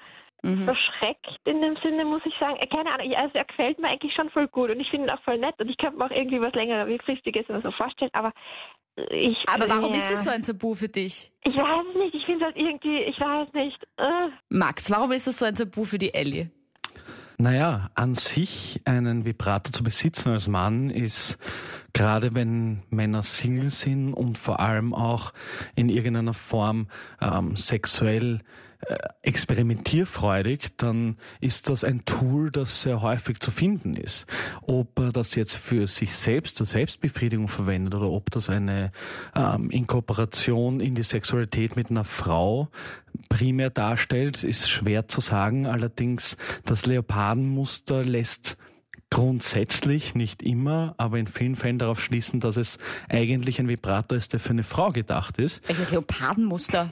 Mhm. 0.44 0.64
verschreckt 0.64 1.38
in 1.44 1.62
dem 1.62 1.76
Sinne, 1.84 2.04
muss 2.04 2.22
ich 2.24 2.34
sagen. 2.40 2.56
Äh, 2.56 2.66
Keine 2.66 2.92
Ahnung, 2.92 3.14
also 3.14 3.30
er 3.34 3.44
gefällt 3.44 3.78
mir 3.78 3.88
eigentlich 3.88 4.12
schon 4.12 4.28
voll 4.30 4.48
gut 4.48 4.70
und 4.70 4.80
ich 4.80 4.90
finde 4.90 5.06
ihn 5.06 5.10
auch 5.16 5.22
voll 5.22 5.38
nett 5.38 5.54
und 5.60 5.68
ich 5.68 5.76
könnte 5.76 5.96
mir 5.98 6.06
auch 6.06 6.10
irgendwie 6.10 6.40
was 6.40 6.52
längerfristiges 6.52 7.48
oder 7.48 7.62
so 7.62 7.70
vorstellen, 7.70 8.10
aber 8.12 8.32
ich... 9.10 9.38
Aber 9.54 9.68
warum 9.68 9.92
ja. 9.92 9.98
ist 9.98 10.10
das 10.10 10.24
so 10.24 10.30
ein 10.30 10.42
Tabu 10.42 10.74
für 10.74 10.88
dich? 10.88 11.30
Ich 11.44 11.54
weiß 11.56 11.86
es 11.90 11.94
nicht, 11.96 12.14
ich 12.14 12.24
finde 12.26 12.40
es 12.40 12.44
halt 12.46 12.56
irgendwie, 12.56 13.02
ich 13.02 13.20
weiß 13.20 13.52
nicht. 13.52 13.86
Äh. 13.98 14.30
Max, 14.48 14.90
warum 14.90 15.12
ist 15.12 15.28
das 15.28 15.38
so 15.38 15.44
ein 15.44 15.54
Tabu 15.54 15.84
für 15.84 15.98
die 15.98 16.12
Ellie? 16.12 16.50
Naja, 17.42 17.90
an 17.96 18.14
sich 18.14 18.80
einen 18.84 19.24
Vibrator 19.24 19.72
zu 19.72 19.82
besitzen 19.82 20.28
als 20.28 20.46
Mann 20.46 20.90
ist, 20.90 21.38
gerade 21.92 22.36
wenn 22.36 22.84
Männer 22.88 23.24
Single 23.24 23.70
sind 23.70 24.14
und 24.14 24.38
vor 24.38 24.60
allem 24.60 24.94
auch 24.94 25.32
in 25.74 25.88
irgendeiner 25.88 26.34
Form 26.34 26.86
ähm, 27.20 27.56
sexuell 27.56 28.42
experimentierfreudig, 29.22 30.76
dann 30.76 31.16
ist 31.40 31.68
das 31.68 31.84
ein 31.84 32.04
Tool, 32.04 32.50
das 32.50 32.82
sehr 32.82 33.02
häufig 33.02 33.38
zu 33.38 33.50
finden 33.50 33.94
ist. 33.94 34.26
Ob 34.62 34.98
er 34.98 35.12
das 35.12 35.34
jetzt 35.34 35.54
für 35.54 35.86
sich 35.86 36.14
selbst 36.14 36.56
zur 36.56 36.66
Selbstbefriedigung 36.66 37.48
verwendet 37.48 37.94
oder 37.94 38.10
ob 38.10 38.30
das 38.30 38.50
eine 38.50 38.90
ähm, 39.36 39.70
Inkorporation 39.70 40.80
in 40.80 40.94
die 40.94 41.04
Sexualität 41.04 41.76
mit 41.76 41.90
einer 41.90 42.04
Frau 42.04 42.68
primär 43.28 43.70
darstellt, 43.70 44.42
ist 44.42 44.68
schwer 44.68 45.06
zu 45.06 45.20
sagen. 45.20 45.66
Allerdings 45.66 46.36
das 46.64 46.86
Leopardenmuster 46.86 48.04
lässt 48.04 48.56
grundsätzlich, 49.10 50.14
nicht 50.14 50.42
immer, 50.42 50.94
aber 50.96 51.18
in 51.18 51.26
vielen 51.26 51.54
Fällen 51.54 51.78
darauf 51.78 52.00
schließen, 52.00 52.40
dass 52.40 52.56
es 52.56 52.78
eigentlich 53.08 53.60
ein 53.60 53.68
Vibrator 53.68 54.16
ist, 54.16 54.32
der 54.32 54.40
für 54.40 54.50
eine 54.50 54.62
Frau 54.62 54.88
gedacht 54.88 55.38
ist. 55.38 55.66
Welches 55.68 55.90
Leopardenmuster? 55.90 56.90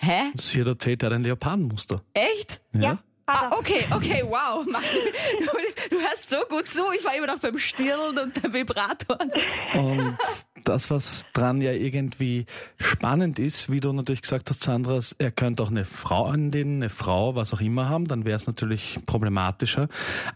Hä? 0.00 0.32
Sie 0.38 0.60
hat 0.60 0.68
erzählt, 0.68 1.02
er 1.02 1.06
hat 1.10 1.16
ein 1.16 1.22
Leopardenmuster. 1.24 2.02
Echt? 2.14 2.60
Ja, 2.72 2.90
hat 2.90 2.98
Ah, 3.30 3.50
okay, 3.58 3.86
okay, 3.90 4.22
wow. 4.24 4.64
Max, 4.72 4.90
du, 4.90 5.00
du, 5.00 5.96
du 5.96 6.00
hörst 6.00 6.30
so 6.30 6.38
gut 6.48 6.70
zu. 6.70 6.80
Ich 6.96 7.04
war 7.04 7.14
immer 7.14 7.26
noch 7.26 7.38
beim 7.38 7.58
Stirlen 7.58 8.16
und 8.18 8.40
beim 8.40 8.54
Vibrator. 8.54 9.20
Und 9.20 9.34
so. 9.34 9.40
Und 9.78 10.16
das, 10.64 10.90
was 10.90 11.26
dran 11.34 11.60
ja 11.60 11.72
irgendwie 11.72 12.46
spannend 12.78 13.38
ist, 13.38 13.70
wie 13.70 13.80
du 13.80 13.92
natürlich 13.92 14.22
gesagt 14.22 14.48
hast, 14.48 14.62
Sandra, 14.62 15.00
er 15.18 15.30
könnte 15.30 15.62
auch 15.62 15.70
eine 15.70 15.84
Frau 15.84 16.24
anlehnen, 16.24 16.76
eine 16.76 16.88
Frau, 16.88 17.34
was 17.34 17.52
auch 17.52 17.60
immer 17.60 17.90
haben, 17.90 18.08
dann 18.08 18.24
wäre 18.24 18.36
es 18.36 18.46
natürlich 18.46 18.98
problematischer. 19.04 19.88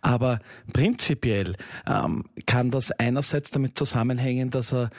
Aber 0.03 0.41
prinzipiell 0.75 1.57
ähm, 1.87 2.25
kann 2.45 2.71
das 2.71 2.91
einerseits 2.93 3.51
damit 3.53 3.79
zusammenhängen, 3.79 4.51
dass 4.51 4.75
er 4.75 4.91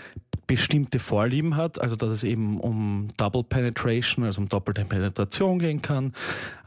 bestimmte 0.48 1.00
Vorlieben 1.00 1.56
hat, 1.56 1.80
also 1.80 1.96
dass 1.96 2.10
es 2.10 2.24
eben 2.24 2.60
um 2.60 3.08
Double 3.18 3.44
Penetration, 3.44 4.26
also 4.26 4.42
um 4.42 4.50
doppelte 4.50 4.86
Penetration 4.86 5.60
gehen 5.60 5.82
kann, 5.82 6.14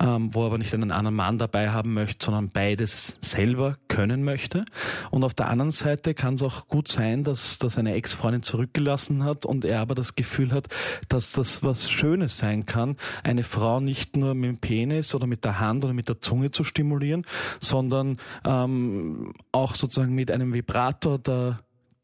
ähm, 0.00 0.30
wo 0.33 0.42
er 0.42 0.47
aber 0.47 0.59
nicht 0.59 0.73
einen 0.75 0.90
anderen 0.90 1.16
Mann 1.16 1.38
dabei 1.38 1.71
haben 1.71 1.95
möchte, 1.95 2.25
sondern 2.25 2.50
beides 2.50 3.16
selber 3.21 3.76
können 3.88 4.25
möchte. 4.25 4.64
Und 5.11 5.25
auf 5.25 5.35
der 5.35 5.49
anderen 5.49 5.71
Seite 5.71 6.14
kann 6.14 6.35
es 6.35 6.42
auch 6.42 6.68
gut 6.68 6.88
sein, 6.88 7.25
dass, 7.25 7.59
dass 7.59 7.78
eine 7.78 7.95
Ex-Freundin 7.95 8.42
zurückgelassen 8.42 9.25
hat 9.25 9.45
und 9.45 9.64
er 9.64 9.80
aber 9.80 9.95
das 9.95 10.14
Gefühl 10.14 10.52
hat, 10.52 10.68
dass 11.09 11.33
das 11.33 11.62
was 11.62 11.90
Schönes 11.90 12.38
sein 12.38 12.66
kann, 12.66 12.97
eine 13.23 13.42
Frau 13.42 13.80
nicht 13.80 14.16
nur 14.16 14.35
mit 14.35 14.50
dem 14.50 14.59
Penis 14.59 15.14
oder 15.14 15.26
mit 15.26 15.45
der 15.45 15.61
Hand 15.61 15.85
oder 15.85 15.92
mit 15.92 16.09
der 16.09 16.21
Zunge 16.21 16.50
zu 16.50 16.64
stimulieren, 16.64 17.26
sondern 17.61 18.16
ähm, 18.45 19.33
auch 19.52 19.75
sozusagen 19.75 20.14
mit 20.14 20.30
einem 20.30 20.52
Vibrator 20.54 21.18
der 21.18 21.61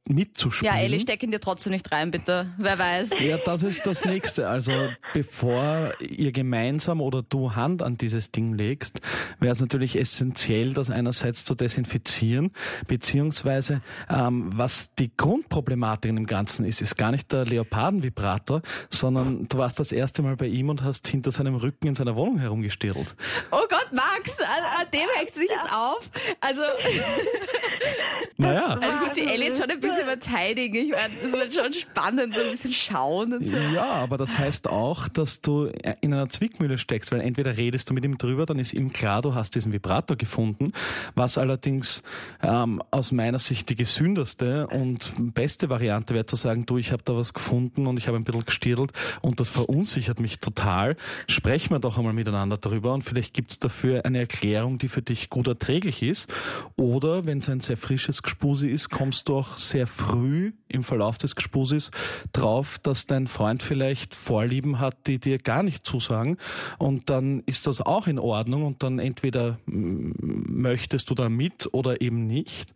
mitzuspielen. 0.08 0.74
Ja, 0.74 0.80
Elli, 0.80 1.00
steck 1.00 1.22
ihn 1.22 1.30
dir 1.30 1.40
trotzdem 1.40 1.72
nicht 1.72 1.90
rein, 1.92 2.10
bitte. 2.10 2.52
Wer 2.58 2.78
weiß. 2.78 3.10
Ja, 3.22 3.36
das 3.38 3.62
ist 3.62 3.86
das 3.86 4.04
Nächste. 4.04 4.48
Also 4.48 4.72
bevor 5.14 5.92
ihr 6.00 6.32
gemeinsam 6.32 7.00
oder 7.00 7.22
du 7.22 7.54
Hand 7.54 7.80
an 7.82 7.96
dieses 7.96 8.32
Ding 8.32 8.54
legst, 8.54 9.00
wäre 9.38 9.52
es 9.52 9.60
natürlich 9.60 9.96
essentiell, 9.96 10.74
das 10.74 10.90
einerseits 10.90 11.44
zu 11.44 11.54
desinfizieren, 11.54 12.50
beziehungsweise 12.88 13.80
ähm, 14.10 14.50
was 14.54 14.92
die 14.96 15.16
Grundproblematik 15.16 16.08
in 16.08 16.16
dem 16.16 16.26
Ganzen 16.26 16.66
ist, 16.66 16.80
ist 16.80 16.96
gar 16.96 17.12
nicht 17.12 17.30
der 17.32 17.44
Leopardenvibrator, 17.44 18.62
sondern 18.90 19.46
du 19.46 19.58
warst 19.58 19.78
das 19.78 19.92
erste 19.92 20.22
Mal 20.22 20.36
bei 20.36 20.46
ihm 20.46 20.68
und 20.68 20.82
hast 20.82 21.06
hinter 21.06 21.30
seinem 21.30 21.54
Rücken 21.54 21.86
in 21.86 21.94
seiner 21.94 22.16
Wohnung 22.16 22.38
herumgestirrt. 22.38 23.14
Oh 23.52 23.62
Gott, 23.68 23.92
Max, 23.92 24.40
an, 24.40 24.80
an 24.80 24.86
dem 24.92 25.08
hängst 25.16 25.36
du 25.36 25.40
dich 25.40 25.50
jetzt 25.50 25.72
auf. 25.72 26.10
Also, 26.40 26.60
Naja. 28.36 28.78
also 28.80 28.94
ich 28.94 29.00
muss 29.00 29.12
die 29.12 29.26
Ellie 29.26 29.46
jetzt 29.46 29.60
schon 29.60 29.70
ein 29.70 29.78
bisschen 29.78 29.91
verteidigen. 29.94 30.86
Ich 30.86 30.90
meine, 30.90 31.14
das 31.16 31.26
ist 31.26 31.34
halt 31.34 31.54
schon 31.54 31.72
spannend, 31.72 32.34
so 32.34 32.42
ein 32.42 32.50
bisschen 32.50 32.72
schauen 32.72 33.32
und 33.32 33.46
so. 33.46 33.56
Ja, 33.56 33.84
aber 33.84 34.16
das 34.16 34.38
heißt 34.38 34.68
auch, 34.68 35.08
dass 35.08 35.40
du 35.40 35.66
in 36.00 36.12
einer 36.12 36.28
Zwickmühle 36.28 36.78
steckst, 36.78 37.12
weil 37.12 37.20
entweder 37.20 37.56
redest 37.56 37.90
du 37.90 37.94
mit 37.94 38.04
ihm 38.04 38.18
drüber, 38.18 38.46
dann 38.46 38.58
ist 38.58 38.72
ihm 38.72 38.92
klar, 38.92 39.22
du 39.22 39.34
hast 39.34 39.54
diesen 39.54 39.72
Vibrator 39.72 40.16
gefunden, 40.16 40.72
was 41.14 41.38
allerdings 41.38 42.02
ähm, 42.42 42.82
aus 42.90 43.12
meiner 43.12 43.38
Sicht 43.38 43.68
die 43.68 43.76
gesündeste 43.76 44.66
und 44.68 45.12
beste 45.34 45.68
Variante 45.68 46.14
wäre 46.14 46.26
zu 46.26 46.36
sagen, 46.36 46.66
du, 46.66 46.78
ich 46.78 46.92
habe 46.92 47.02
da 47.04 47.16
was 47.16 47.34
gefunden 47.34 47.86
und 47.86 47.96
ich 47.96 48.08
habe 48.08 48.16
ein 48.16 48.24
bisschen 48.24 48.44
gestirrt 48.44 48.92
und 49.20 49.40
das 49.40 49.50
verunsichert 49.50 50.20
mich 50.20 50.38
total. 50.38 50.96
Sprechen 51.26 51.70
wir 51.70 51.78
doch 51.78 51.98
einmal 51.98 52.12
miteinander 52.12 52.56
darüber 52.56 52.94
und 52.94 53.02
vielleicht 53.02 53.34
gibt's 53.34 53.58
dafür 53.58 54.04
eine 54.04 54.18
Erklärung, 54.18 54.78
die 54.78 54.88
für 54.88 55.02
dich 55.02 55.30
gut 55.30 55.46
erträglich 55.46 56.02
ist. 56.02 56.32
Oder 56.76 57.26
wenn 57.26 57.38
es 57.38 57.48
ein 57.48 57.60
sehr 57.60 57.76
frisches 57.76 58.22
Gespusi 58.22 58.68
ist, 58.68 58.90
kommst 58.90 59.28
du 59.28 59.36
auch 59.36 59.58
sehr 59.58 59.81
früh 59.86 60.52
im 60.68 60.82
Verlauf 60.82 61.18
des 61.18 61.36
Gespusis 61.36 61.90
drauf, 62.32 62.78
dass 62.78 63.06
dein 63.06 63.26
Freund 63.26 63.62
vielleicht 63.62 64.14
Vorlieben 64.14 64.80
hat, 64.80 65.06
die 65.06 65.18
dir 65.18 65.38
gar 65.38 65.62
nicht 65.62 65.86
zusagen. 65.86 66.38
Und 66.78 67.10
dann 67.10 67.42
ist 67.46 67.66
das 67.66 67.80
auch 67.80 68.06
in 68.06 68.18
Ordnung 68.18 68.64
und 68.64 68.82
dann 68.82 68.98
entweder 68.98 69.58
mm, 69.66 70.12
möchtest 70.48 71.10
du 71.10 71.14
da 71.14 71.28
mit 71.28 71.68
oder 71.72 72.00
eben 72.00 72.26
nicht. 72.26 72.72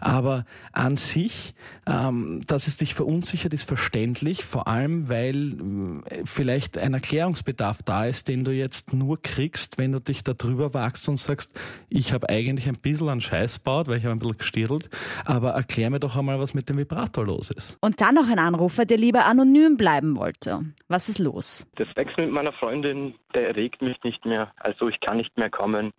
Aber 0.00 0.44
an 0.72 0.96
sich, 0.96 1.54
ähm, 1.86 2.42
dass 2.46 2.66
es 2.66 2.76
dich 2.76 2.94
verunsichert, 2.94 3.54
ist 3.54 3.68
verständlich, 3.68 4.44
vor 4.44 4.68
allem 4.68 5.08
weil 5.08 5.36
mm, 5.36 6.04
vielleicht 6.24 6.78
ein 6.78 6.94
Erklärungsbedarf 6.94 7.82
da 7.82 8.06
ist, 8.06 8.28
den 8.28 8.44
du 8.44 8.52
jetzt 8.52 8.92
nur 8.92 9.20
kriegst, 9.22 9.78
wenn 9.78 9.92
du 9.92 10.00
dich 10.00 10.24
da 10.24 10.34
drüber 10.34 10.74
wagst 10.74 11.08
und 11.08 11.18
sagst, 11.18 11.52
ich 11.88 12.12
habe 12.12 12.28
eigentlich 12.28 12.68
ein 12.68 12.78
bisschen 12.78 13.08
an 13.08 13.20
Scheiß 13.20 13.60
baut, 13.60 13.88
weil 13.88 13.98
ich 13.98 14.04
habe 14.04 14.14
ein 14.14 14.18
bisschen 14.18 14.38
gestirrt, 14.38 14.88
aber 15.24 15.50
erklär 15.50 15.90
mir 15.90 16.00
doch 16.00 16.16
einmal, 16.16 16.38
was 16.38 16.45
mit 16.54 16.68
dem 16.68 16.78
Vibrator 16.78 17.24
los 17.24 17.50
ist. 17.50 17.78
Und 17.80 18.00
dann 18.00 18.14
noch 18.14 18.28
ein 18.28 18.38
Anrufer, 18.38 18.84
der 18.84 18.98
lieber 18.98 19.26
anonym 19.26 19.76
bleiben 19.76 20.16
wollte. 20.18 20.60
Was 20.88 21.08
ist 21.08 21.18
los? 21.18 21.66
Das 21.76 21.88
Wechsel 21.96 22.26
mit 22.26 22.34
meiner 22.34 22.52
Freundin, 22.52 23.14
der 23.34 23.48
erregt 23.48 23.82
mich 23.82 23.96
nicht 24.02 24.24
mehr. 24.24 24.52
Also 24.56 24.88
ich 24.88 25.00
kann 25.00 25.18
nicht 25.18 25.36
mehr 25.36 25.50
kommen. 25.50 25.92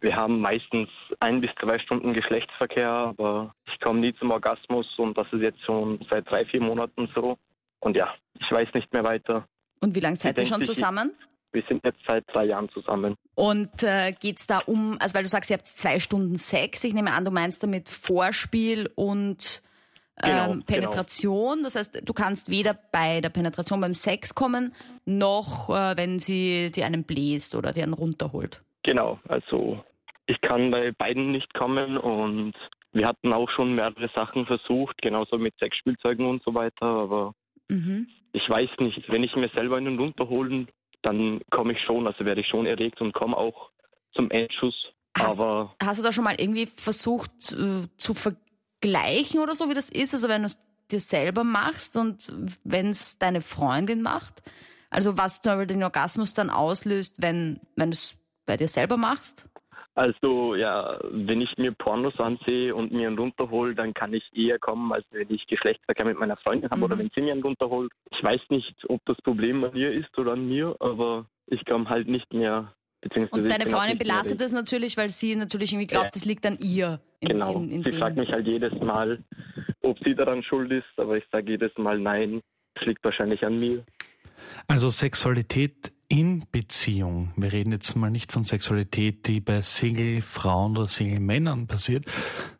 Wir 0.00 0.14
haben 0.14 0.40
meistens 0.40 0.88
ein 1.18 1.40
bis 1.40 1.50
zwei 1.60 1.78
Stunden 1.80 2.14
Geschlechtsverkehr, 2.14 2.88
aber 2.88 3.54
ich 3.66 3.80
komme 3.80 4.00
nie 4.00 4.14
zum 4.14 4.30
Orgasmus 4.30 4.86
und 4.96 5.18
das 5.18 5.26
ist 5.32 5.40
jetzt 5.40 5.62
schon 5.64 5.98
seit 6.08 6.30
drei, 6.30 6.44
vier 6.44 6.60
Monaten 6.60 7.08
so. 7.14 7.36
Und 7.80 7.96
ja, 7.96 8.14
ich 8.38 8.50
weiß 8.50 8.68
nicht 8.74 8.92
mehr 8.92 9.02
weiter. 9.02 9.46
Und 9.80 9.94
wie 9.94 10.00
lange 10.00 10.16
seid 10.16 10.38
ihr 10.38 10.46
schon 10.46 10.64
zusammen? 10.64 11.12
Wir 11.52 11.62
sind 11.66 11.82
jetzt 11.84 12.00
seit 12.06 12.24
drei 12.32 12.44
Jahren 12.44 12.68
zusammen. 12.68 13.16
Und 13.34 13.82
äh, 13.82 14.12
geht's 14.12 14.46
da 14.46 14.58
um, 14.58 14.96
also 15.00 15.14
weil 15.14 15.22
du 15.22 15.28
sagst, 15.28 15.50
ihr 15.50 15.56
habt 15.56 15.66
zwei 15.66 15.98
Stunden 15.98 16.38
Sex. 16.38 16.84
Ich 16.84 16.92
nehme 16.92 17.12
an, 17.12 17.24
du 17.24 17.30
meinst 17.30 17.62
damit 17.62 17.88
Vorspiel 17.88 18.90
und 18.94 19.62
Genau, 20.22 20.52
ähm, 20.52 20.62
Penetration. 20.64 21.62
Das 21.62 21.74
heißt, 21.76 22.00
du 22.04 22.12
kannst 22.12 22.50
weder 22.50 22.74
bei 22.92 23.20
der 23.20 23.28
Penetration 23.30 23.80
beim 23.80 23.94
Sex 23.94 24.34
kommen, 24.34 24.72
noch 25.04 25.70
äh, 25.70 25.96
wenn 25.96 26.18
sie 26.18 26.70
dir 26.70 26.86
einen 26.86 27.04
bläst 27.04 27.54
oder 27.54 27.72
dir 27.72 27.84
einen 27.84 27.94
runterholt. 27.94 28.62
Genau, 28.82 29.18
also 29.28 29.82
ich 30.26 30.40
kann 30.40 30.70
bei 30.70 30.92
beiden 30.92 31.30
nicht 31.32 31.52
kommen 31.54 31.96
und 31.96 32.54
wir 32.92 33.06
hatten 33.06 33.32
auch 33.32 33.48
schon 33.50 33.74
mehrere 33.74 34.08
Sachen 34.14 34.46
versucht, 34.46 35.00
genauso 35.02 35.38
mit 35.38 35.54
Sexspielzeugen 35.58 36.26
und 36.26 36.42
so 36.42 36.54
weiter, 36.54 36.86
aber 36.86 37.34
Mhm. 37.68 38.08
ich 38.32 38.48
weiß 38.48 38.70
nicht, 38.80 39.08
wenn 39.10 39.22
ich 39.22 39.36
mir 39.36 39.50
selber 39.50 39.76
einen 39.76 39.98
runterholen, 39.98 40.68
dann 41.02 41.40
komme 41.50 41.74
ich 41.74 41.80
schon, 41.84 42.06
also 42.06 42.24
werde 42.24 42.40
ich 42.40 42.46
schon 42.48 42.64
erregt 42.66 43.00
und 43.02 43.12
komme 43.12 43.36
auch 43.36 43.70
zum 44.14 44.30
Endschuss. 44.30 44.74
Hast- 45.16 45.38
Aber 45.38 45.74
Hast 45.82 45.98
du 45.98 46.02
da 46.02 46.10
schon 46.12 46.24
mal 46.24 46.34
irgendwie 46.38 46.66
versucht 46.66 47.30
äh, 47.52 47.86
zu 47.98 48.14
vergleichen 48.80 49.40
oder 49.40 49.54
so, 49.54 49.68
wie 49.68 49.74
das 49.74 49.90
ist? 49.90 50.14
Also 50.14 50.28
wenn 50.28 50.42
du 50.42 50.46
es 50.46 50.58
dir 50.90 51.00
selber 51.00 51.44
machst 51.44 51.96
und 51.96 52.32
wenn 52.64 52.90
es 52.90 53.18
deine 53.18 53.42
Freundin 53.42 54.02
macht? 54.02 54.42
Also 54.90 55.18
was 55.18 55.40
zum 55.40 55.52
Beispiel 55.52 55.66
den 55.66 55.82
Orgasmus 55.82 56.34
dann 56.34 56.50
auslöst, 56.50 57.20
wenn, 57.20 57.60
wenn 57.76 57.90
du 57.90 57.94
es 57.94 58.16
bei 58.46 58.56
dir 58.56 58.68
selber 58.68 58.96
machst? 58.96 59.46
also 59.98 60.54
ja, 60.54 60.96
wenn 61.10 61.40
ich 61.40 61.58
mir 61.58 61.72
Pornos 61.72 62.18
ansehe 62.20 62.72
und 62.72 62.92
mir 62.92 63.08
einen 63.08 63.18
runterhole, 63.18 63.74
dann 63.74 63.94
kann 63.94 64.14
ich 64.14 64.22
eher 64.32 64.58
kommen, 64.60 64.92
als 64.92 65.04
wenn 65.10 65.28
ich 65.28 65.44
Geschlechtsverkehr 65.48 66.04
mit 66.04 66.18
meiner 66.18 66.36
Freundin 66.36 66.70
habe 66.70 66.78
Mhm. 66.78 66.84
oder 66.84 66.98
wenn 66.98 67.10
sie 67.14 67.20
mir 67.20 67.32
einen 67.32 67.42
runterholt. 67.42 67.90
Ich 68.12 68.22
weiß 68.22 68.40
nicht, 68.50 68.76
ob 68.88 69.04
das 69.06 69.20
Problem 69.22 69.64
an 69.64 69.74
ihr 69.74 69.92
ist 69.92 70.16
oder 70.16 70.32
an 70.34 70.48
mir, 70.48 70.76
aber 70.78 71.26
ich 71.46 71.64
komme 71.64 71.88
halt 71.90 72.06
nicht 72.06 72.32
mehr. 72.32 72.72
Beziehungsweise 73.00 73.42
Und 73.42 73.48
deine 73.50 73.66
Freundin 73.68 73.98
belastet 73.98 74.40
das 74.40 74.52
natürlich, 74.52 74.96
weil 74.96 75.08
sie 75.10 75.36
natürlich 75.36 75.72
irgendwie 75.72 75.86
glaubt, 75.86 76.06
Ja. 76.06 76.10
das 76.14 76.24
liegt 76.24 76.44
an 76.46 76.58
ihr. 76.60 77.00
In, 77.20 77.28
Genau. 77.28 77.54
in, 77.54 77.70
in 77.70 77.82
sie 77.84 77.90
dem. 77.90 77.98
fragt 77.98 78.16
mich 78.16 78.30
halt 78.30 78.46
jedes 78.46 78.72
Mal, 78.80 79.22
ob 79.82 79.98
sie 80.04 80.14
daran 80.14 80.42
schuld 80.42 80.72
ist, 80.72 80.88
aber 80.96 81.16
ich 81.16 81.24
sage 81.30 81.52
jedes 81.52 81.72
Mal 81.78 81.98
nein. 81.98 82.40
Es 82.74 82.86
liegt 82.86 83.02
wahrscheinlich 83.04 83.42
an 83.44 83.58
mir. 83.58 83.84
Also 84.66 84.88
Sexualität 84.88 85.92
in 86.08 86.44
Beziehung. 86.50 87.32
Wir 87.36 87.52
reden 87.52 87.70
jetzt 87.72 87.94
mal 87.94 88.10
nicht 88.10 88.32
von 88.32 88.42
Sexualität, 88.42 89.26
die 89.28 89.40
bei 89.40 89.60
Single-Frauen 89.60 90.76
oder 90.76 90.86
Single-Männern 90.86 91.66
passiert, 91.66 92.06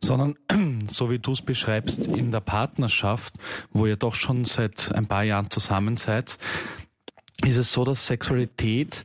sondern 0.02 0.36
so 0.88 1.10
wie 1.10 1.18
du 1.18 1.32
es 1.32 1.40
beschreibst, 1.42 2.06
in 2.06 2.30
der 2.30 2.40
Partnerschaft, 2.40 3.34
wo 3.70 3.86
ihr 3.86 3.96
doch 3.96 4.14
schon 4.14 4.44
seit 4.44 4.92
ein 4.94 5.06
paar 5.06 5.22
Jahren 5.24 5.50
zusammen 5.50 5.96
seid, 5.96 6.38
ist 7.44 7.56
es 7.56 7.72
so, 7.72 7.84
dass 7.84 8.06
Sexualität, 8.06 9.04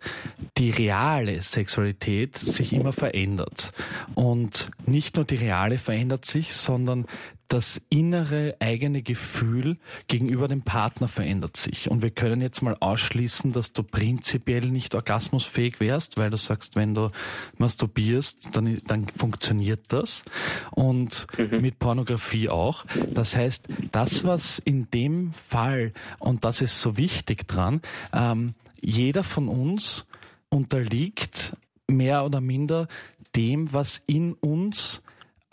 die 0.58 0.72
reale 0.72 1.42
Sexualität, 1.42 2.36
sich 2.36 2.74
immer 2.74 2.92
verändert. 2.92 3.72
Und 4.16 4.72
nicht 4.86 5.16
nur 5.16 5.26
die 5.26 5.36
reale 5.36 5.78
verändert 5.78 6.26
sich, 6.26 6.54
sondern 6.54 7.06
das 7.54 7.80
innere 7.90 8.56
eigene 8.60 9.04
Gefühl 9.04 9.78
gegenüber 10.08 10.48
dem 10.48 10.64
Partner 10.64 11.08
verändert 11.08 11.56
sich. 11.56 11.88
Und 11.88 12.02
wir 12.02 12.10
können 12.10 12.42
jetzt 12.42 12.64
mal 12.64 12.76
ausschließen, 12.80 13.52
dass 13.52 13.74
du 13.74 13.84
prinzipiell 13.84 14.72
nicht 14.72 14.96
orgasmusfähig 14.96 15.80
wärst, 15.80 16.18
weil 16.18 16.32
du 16.32 16.38
sagst, 16.38 16.76
wenn 16.76 16.96
du 16.96 17.12
masturbierst, 17.60 18.50
dann, 18.54 18.82
dann 18.88 19.06
funktioniert 19.08 19.82
das. 19.90 20.24
Und 20.72 21.28
mit 21.38 21.78
Pornografie 21.78 22.50
auch. 22.50 22.86
Das 23.12 23.36
heißt, 23.36 23.68
das, 23.92 24.24
was 24.24 24.58
in 24.58 24.90
dem 24.90 25.32
Fall, 25.34 25.94
und 26.18 26.46
das 26.46 26.60
ist 26.60 26.82
so 26.82 26.98
wichtig 26.98 27.48
dran, 27.48 27.82
ähm, 28.14 28.56
jeder 28.82 29.24
von 29.24 29.48
uns 29.48 30.08
unterliegt 30.50 31.56
mehr 31.88 32.26
oder 32.26 32.42
minder 32.42 32.88
dem, 33.36 33.72
was 33.74 34.02
in 34.08 34.34
uns 34.34 35.03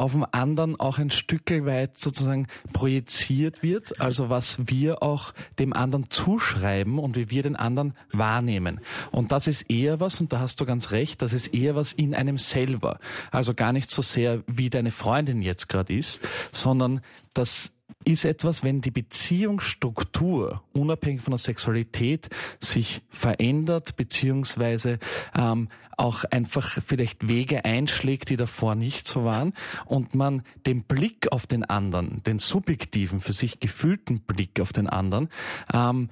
auf 0.01 0.13
dem 0.13 0.25
anderen 0.33 0.81
auch 0.81 0.99
ein 0.99 1.11
Stück 1.11 1.51
weit 1.51 1.99
sozusagen 1.99 2.47
projiziert 2.73 3.63
wird, 3.63 4.01
also 4.01 4.31
was 4.31 4.59
wir 4.67 5.03
auch 5.03 5.35
dem 5.59 5.75
anderen 5.75 6.09
zuschreiben 6.09 6.99
und 6.99 7.17
wie 7.17 7.29
wir 7.29 7.43
den 7.43 7.55
anderen 7.55 7.93
wahrnehmen. 8.11 8.81
Und 9.11 9.31
das 9.31 9.47
ist 9.47 9.71
eher 9.71 10.01
was, 10.01 10.19
und 10.21 10.33
da 10.33 10.41
hast 10.41 10.59
du 10.59 10.65
ganz 10.65 10.91
recht, 10.91 11.21
das 11.21 11.35
ist 11.35 11.49
eher 11.49 11.75
was 11.75 11.93
in 11.93 12.15
einem 12.15 12.39
selber. 12.39 12.99
Also 13.31 13.53
gar 13.53 13.75
nicht 13.75 13.91
so 13.91 14.01
sehr, 14.01 14.43
wie 14.47 14.71
deine 14.71 14.91
Freundin 14.91 15.43
jetzt 15.43 15.69
gerade 15.69 15.93
ist, 15.93 16.21
sondern 16.51 17.03
das 17.35 17.73
ist 18.05 18.25
etwas, 18.25 18.65
wenn 18.65 18.81
die 18.81 18.91
Beziehungsstruktur 18.91 20.63
unabhängig 20.73 21.21
von 21.21 21.33
der 21.33 21.39
Sexualität 21.39 22.31
sich 22.59 23.03
verändert, 23.11 23.97
beziehungsweise 23.97 24.99
ähm, 25.37 25.69
auch 26.01 26.25
einfach 26.31 26.67
vielleicht 26.85 27.29
Wege 27.29 27.65
einschlägt, 27.65 28.31
die 28.31 28.37
davor 28.37 28.75
nicht 28.75 29.07
so 29.07 29.25
waren 29.25 29.53
und 29.87 30.15
man 30.15 30.43
den 30.67 30.85
Blick 30.85 31.31
auf 31.31 31.47
den 31.47 31.65
anderen, 31.65 32.23
den 32.23 32.39
subjektiven, 32.39 33.21
für 33.21 33.33
sich 33.33 33.61
gefühlten 33.61 34.21
Blick 34.21 34.61
auf 34.61 34.73
den 34.73 34.89
anderen, 34.89 35.29
ähm, 35.73 36.09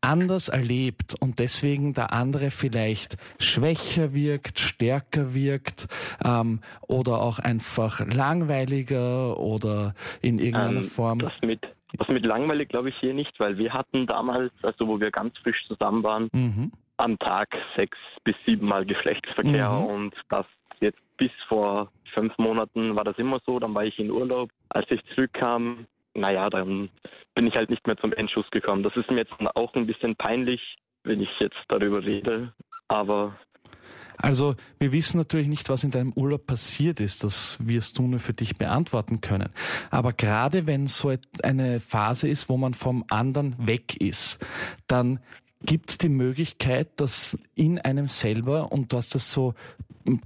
anders 0.00 0.48
erlebt 0.48 1.14
und 1.20 1.38
deswegen 1.38 1.92
der 1.94 2.12
andere 2.12 2.50
vielleicht 2.50 3.16
schwächer 3.38 4.12
wirkt, 4.14 4.60
stärker 4.60 5.34
wirkt 5.34 5.88
ähm, 6.24 6.60
oder 6.86 7.20
auch 7.20 7.38
einfach 7.38 8.06
langweiliger 8.06 9.38
oder 9.38 9.94
in 10.20 10.38
irgendeiner 10.38 10.80
Ähm, 10.80 10.84
Form. 10.84 11.18
Das 11.18 11.32
mit, 11.42 11.60
das 11.96 12.08
mit 12.08 12.24
langweilig 12.24 12.68
glaube 12.68 12.90
ich 12.90 12.96
hier 13.00 13.14
nicht, 13.14 13.38
weil 13.40 13.58
wir 13.58 13.72
hatten 13.72 14.06
damals, 14.06 14.52
also 14.62 14.86
wo 14.86 15.00
wir 15.00 15.10
ganz 15.10 15.36
frisch 15.38 15.64
zusammen 15.66 16.02
waren, 16.02 16.28
Mhm. 16.32 16.72
Am 16.98 17.18
Tag 17.18 17.48
sechs 17.76 17.96
bis 18.24 18.36
sieben 18.44 18.66
Mal 18.66 18.84
Geschlechtsverkehr 18.84 19.70
Mhm. 19.70 19.84
und 19.86 20.14
das 20.28 20.46
jetzt 20.80 21.00
bis 21.16 21.30
vor 21.48 21.90
fünf 22.14 22.36
Monaten 22.38 22.94
war 22.94 23.04
das 23.04 23.18
immer 23.18 23.40
so. 23.44 23.58
Dann 23.58 23.74
war 23.74 23.84
ich 23.84 23.98
in 23.98 24.10
Urlaub. 24.10 24.50
Als 24.68 24.90
ich 24.90 25.00
zurückkam, 25.14 25.86
naja, 26.14 26.48
dann 26.50 26.90
bin 27.34 27.46
ich 27.46 27.54
halt 27.54 27.70
nicht 27.70 27.86
mehr 27.86 27.96
zum 27.96 28.12
Endschuss 28.12 28.48
gekommen. 28.50 28.82
Das 28.82 28.96
ist 28.96 29.10
mir 29.10 29.18
jetzt 29.18 29.32
auch 29.54 29.74
ein 29.74 29.86
bisschen 29.86 30.14
peinlich, 30.16 30.60
wenn 31.04 31.20
ich 31.20 31.30
jetzt 31.40 31.58
darüber 31.68 32.04
rede, 32.04 32.52
aber 32.88 33.36
also 34.20 34.56
wir 34.80 34.92
wissen 34.92 35.18
natürlich 35.18 35.46
nicht, 35.46 35.68
was 35.68 35.84
in 35.84 35.92
deinem 35.92 36.12
Urlaub 36.12 36.46
passiert 36.46 36.98
ist. 36.98 37.22
Das 37.22 37.56
wirst 37.64 37.98
du 37.98 38.02
nur 38.02 38.18
für 38.18 38.32
dich 38.34 38.58
beantworten 38.58 39.20
können. 39.20 39.50
Aber 39.90 40.12
gerade 40.12 40.66
wenn 40.66 40.88
so 40.88 41.14
eine 41.44 41.78
Phase 41.78 42.28
ist, 42.28 42.48
wo 42.48 42.56
man 42.56 42.74
vom 42.74 43.04
anderen 43.10 43.54
weg 43.64 43.96
ist, 44.00 44.44
dann 44.88 45.20
gibt 45.62 45.90
es 45.90 45.98
die 45.98 46.08
Möglichkeit, 46.08 46.88
dass 47.00 47.36
in 47.54 47.78
einem 47.78 48.08
selber, 48.08 48.72
und 48.72 48.92
du 48.92 48.96
hast 48.96 49.14
das 49.14 49.32
so 49.32 49.54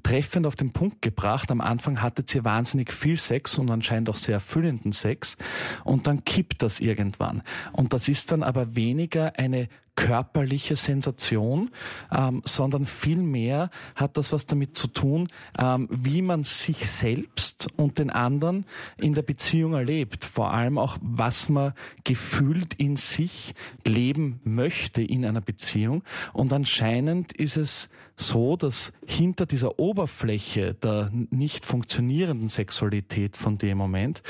treffend 0.03 0.47
auf 0.47 0.55
den 0.55 0.73
Punkt 0.73 1.03
gebracht. 1.03 1.51
Am 1.51 1.61
Anfang 1.61 2.03
hattet 2.03 2.35
ihr 2.35 2.45
wahnsinnig 2.45 2.93
viel 2.93 3.17
Sex 3.17 3.59
und 3.59 3.71
anscheinend 3.71 4.11
auch 4.11 4.17
sehr 4.17 4.35
erfüllenden 4.35 4.93
Sex. 4.93 5.37
Und 5.85 6.07
dann 6.07 6.25
kippt 6.25 6.63
das 6.63 6.81
irgendwann. 6.81 7.43
Und 7.73 7.93
das 7.93 8.09
ist 8.09 8.31
dann 8.31 8.43
aber 8.43 8.77
weniger 8.77 9.39
eine 9.39 9.69
körperliche 9.95 10.77
Sensation, 10.77 11.71
ähm, 12.11 12.43
sondern 12.45 12.87
vielmehr 12.87 13.71
hat 13.95 14.17
das 14.17 14.33
was 14.33 14.47
damit 14.47 14.77
zu 14.77 14.89
tun, 14.89 15.29
ähm, 15.59 15.89
wie 15.91 16.23
man 16.23 16.43
sich 16.43 16.91
selbst 16.91 17.69
und 17.77 17.99
den 17.99 18.11
anderen 18.11 18.65
in 18.97 19.15
der 19.15 19.23
Beziehung 19.23 19.75
erlebt. 19.75 20.25
Vor 20.25 20.53
allem 20.53 20.79
auch, 20.79 20.97
was 21.03 21.49
man 21.49 21.75
gefühlt 22.05 22.75
in 22.75 22.97
sich 22.97 23.55
leben 23.87 24.41
möchte 24.45 25.03
in 25.03 25.27
einer 25.27 25.43
Beziehung. 25.43 26.03
Und 26.33 26.53
anscheinend 26.53 27.33
ist 27.33 27.57
es 27.57 27.89
so, 28.17 28.57
dass 28.57 28.93
hinter 29.07 29.47
dieser 29.47 29.79
Oberfläche 29.79 30.75
der 30.75 31.11
nicht 31.31 31.67
funktionierenden 31.67 32.49
Sexualität 32.49 33.37
von 33.37 33.59
dem 33.59 33.79
Moment, 33.79 34.23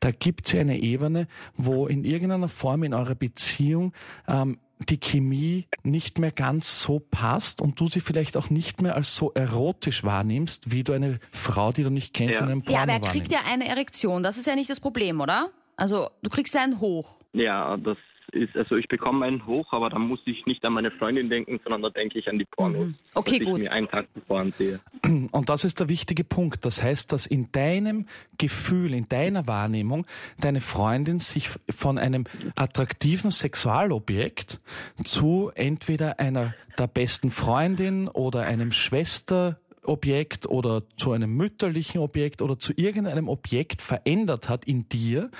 da 0.00 0.10
gibt 0.12 0.46
es 0.46 0.54
eine 0.54 0.78
Ebene, 0.78 1.26
wo 1.56 1.86
in 1.86 2.04
irgendeiner 2.04 2.48
Form 2.48 2.84
in 2.84 2.94
eurer 2.94 3.14
Beziehung 3.14 3.92
ähm, 4.28 4.58
die 4.88 4.98
Chemie 4.98 5.66
nicht 5.82 6.18
mehr 6.18 6.32
ganz 6.32 6.82
so 6.82 7.00
passt 7.00 7.60
und 7.60 7.78
du 7.80 7.88
sie 7.88 8.00
vielleicht 8.00 8.36
auch 8.36 8.50
nicht 8.50 8.82
mehr 8.82 8.94
als 8.96 9.14
so 9.14 9.32
erotisch 9.32 10.04
wahrnimmst, 10.04 10.70
wie 10.70 10.84
du 10.84 10.92
eine 10.92 11.20
Frau, 11.32 11.72
die 11.72 11.82
du 11.82 11.90
nicht 11.90 12.14
kennst, 12.14 12.40
ja. 12.40 12.46
in 12.46 12.52
einem 12.52 12.62
Porno 12.62 12.76
Ja, 12.76 12.82
aber 12.82 12.92
er 12.92 13.00
kriegt 13.00 13.32
ja 13.32 13.40
eine 13.50 13.68
Erektion. 13.68 14.22
Das 14.22 14.36
ist 14.38 14.46
ja 14.46 14.54
nicht 14.54 14.70
das 14.70 14.80
Problem, 14.80 15.20
oder? 15.20 15.50
Also 15.76 16.10
du 16.22 16.30
kriegst 16.30 16.54
ja 16.54 16.62
einen 16.62 16.80
Hoch. 16.80 17.18
Ja, 17.32 17.76
das 17.76 17.96
ist, 18.34 18.56
also 18.56 18.76
ich 18.76 18.88
bekomme 18.88 19.26
einen 19.26 19.46
hoch, 19.46 19.72
aber 19.72 19.90
da 19.90 19.98
muss 19.98 20.20
ich 20.24 20.46
nicht 20.46 20.64
an 20.64 20.72
meine 20.72 20.90
Freundin 20.90 21.28
denken, 21.28 21.60
sondern 21.62 21.82
da 21.82 21.90
denke 21.90 22.18
ich 22.18 22.28
an 22.28 22.38
die 22.38 22.44
Pornos. 22.44 22.88
Mhm. 22.88 22.94
Okay, 23.14 23.38
gut. 23.38 23.58
Ich 23.58 23.64
mir 23.64 23.72
einen 23.72 23.88
Tag 23.88 24.06
zuvor 24.14 24.40
ansehe. 24.40 24.80
Und 25.30 25.48
das 25.48 25.64
ist 25.64 25.80
der 25.80 25.88
wichtige 25.88 26.24
Punkt. 26.24 26.64
Das 26.64 26.82
heißt, 26.82 27.12
dass 27.12 27.26
in 27.26 27.50
deinem 27.52 28.06
Gefühl, 28.38 28.94
in 28.94 29.08
deiner 29.08 29.46
Wahrnehmung, 29.46 30.06
deine 30.38 30.60
Freundin 30.60 31.18
sich 31.20 31.50
von 31.68 31.98
einem 31.98 32.24
attraktiven 32.56 33.30
Sexualobjekt 33.30 34.60
zu 35.04 35.50
entweder 35.54 36.18
einer 36.18 36.54
der 36.78 36.86
besten 36.86 37.30
Freundin 37.30 38.08
oder 38.08 38.42
einem 38.42 38.72
Schwester 38.72 39.58
Objekt 39.84 40.46
oder 40.48 40.82
zu 40.96 41.12
einem 41.12 41.36
mütterlichen 41.36 42.00
Objekt 42.00 42.42
oder 42.42 42.58
zu 42.58 42.72
irgendeinem 42.76 43.28
Objekt 43.28 43.82
verändert 43.82 44.48
hat 44.48 44.64
in 44.64 44.88
dir, 44.88 45.30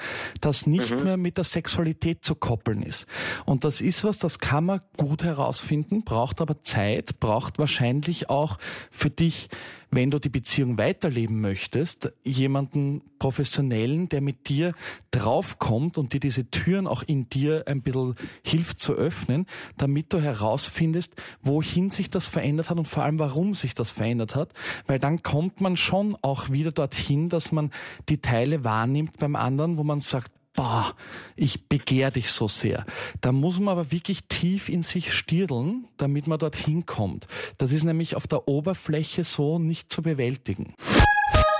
das 0.40 0.66
nicht 0.66 0.92
mhm. 0.92 1.04
mehr 1.04 1.16
mit 1.16 1.36
der 1.36 1.44
Sexualität 1.44 2.24
zu 2.24 2.34
koppeln 2.34 2.82
ist. 2.82 3.06
Und 3.44 3.64
das 3.64 3.80
ist 3.80 4.04
was, 4.04 4.18
das 4.18 4.38
kann 4.38 4.64
man 4.64 4.80
gut 4.96 5.22
herausfinden, 5.22 6.04
braucht 6.04 6.40
aber 6.40 6.62
Zeit, 6.62 7.20
braucht 7.20 7.58
wahrscheinlich 7.58 8.30
auch 8.30 8.58
für 8.90 9.10
dich 9.10 9.48
wenn 9.90 10.10
du 10.10 10.18
die 10.18 10.28
Beziehung 10.28 10.78
weiterleben 10.78 11.40
möchtest, 11.40 12.12
jemanden 12.24 13.02
professionellen, 13.18 14.08
der 14.08 14.20
mit 14.20 14.48
dir 14.48 14.74
draufkommt 15.10 15.98
und 15.98 16.12
dir 16.12 16.20
diese 16.20 16.50
Türen 16.50 16.86
auch 16.86 17.02
in 17.02 17.28
dir 17.28 17.64
ein 17.66 17.82
bisschen 17.82 18.14
hilft 18.44 18.80
zu 18.80 18.94
öffnen, 18.94 19.46
damit 19.76 20.12
du 20.12 20.20
herausfindest, 20.20 21.14
wohin 21.42 21.90
sich 21.90 22.10
das 22.10 22.28
verändert 22.28 22.70
hat 22.70 22.78
und 22.78 22.88
vor 22.88 23.04
allem 23.04 23.18
warum 23.18 23.54
sich 23.54 23.74
das 23.74 23.90
verändert 23.90 24.34
hat, 24.34 24.52
weil 24.86 24.98
dann 24.98 25.22
kommt 25.22 25.60
man 25.60 25.76
schon 25.76 26.16
auch 26.22 26.50
wieder 26.50 26.72
dorthin, 26.72 27.28
dass 27.28 27.52
man 27.52 27.70
die 28.08 28.18
Teile 28.18 28.64
wahrnimmt 28.64 29.18
beim 29.18 29.36
anderen, 29.36 29.76
wo 29.76 29.82
man 29.82 30.00
sagt, 30.00 30.32
boah, 30.60 30.94
ich 31.36 31.68
begehr 31.68 32.10
dich 32.10 32.30
so 32.30 32.46
sehr. 32.46 32.84
Da 33.22 33.32
muss 33.32 33.58
man 33.58 33.72
aber 33.72 33.92
wirklich 33.92 34.24
tief 34.28 34.68
in 34.68 34.82
sich 34.82 35.14
stirdeln, 35.14 35.86
damit 35.96 36.26
man 36.26 36.38
dorthin 36.38 36.84
kommt. 36.84 37.26
Das 37.56 37.72
ist 37.72 37.84
nämlich 37.84 38.14
auf 38.14 38.26
der 38.26 38.46
Oberfläche 38.46 39.24
so 39.24 39.58
nicht 39.58 39.90
zu 39.90 40.02
bewältigen. 40.02 40.74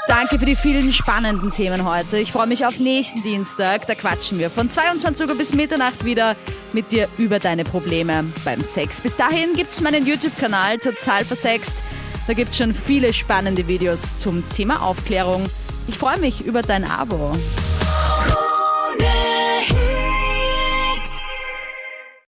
Danke 0.06 0.38
für 0.38 0.44
die 0.44 0.56
vielen 0.56 0.92
spannenden 0.92 1.50
Themen 1.50 1.86
heute. 1.88 2.18
Ich 2.18 2.30
freue 2.30 2.46
mich 2.46 2.66
auf 2.66 2.78
nächsten 2.78 3.22
Dienstag. 3.22 3.86
Da 3.86 3.94
quatschen 3.94 4.38
wir 4.38 4.50
von 4.50 4.68
22 4.68 5.28
Uhr 5.28 5.34
bis 5.34 5.54
Mitternacht 5.54 6.04
wieder 6.04 6.36
mit 6.74 6.92
dir 6.92 7.08
über 7.16 7.38
deine 7.38 7.64
Probleme 7.64 8.24
beim 8.44 8.62
Sex. 8.62 9.00
Bis 9.00 9.16
dahin 9.16 9.54
gibt 9.54 9.70
es 9.70 9.80
meinen 9.80 10.04
YouTube-Kanal 10.04 10.76
total 10.76 11.24
versext. 11.24 11.74
Da 12.26 12.34
gibt 12.34 12.50
es 12.50 12.58
schon 12.58 12.74
viele 12.74 13.14
spannende 13.14 13.66
Videos 13.66 14.18
zum 14.18 14.46
Thema 14.50 14.82
Aufklärung. 14.82 15.48
Ich 15.88 15.96
freue 15.96 16.18
mich 16.18 16.44
über 16.44 16.60
dein 16.60 16.84
Abo. 16.84 17.32
it. 19.62 19.89